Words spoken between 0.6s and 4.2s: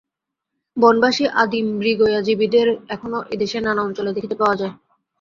বনবাসী আদিম মৃগয়াজীবীদের এখনও এদেশের নানা অঞ্চলে